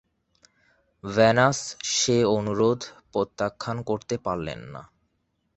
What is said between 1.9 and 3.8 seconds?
সে অনুরোধ প্রত্যাখ্যান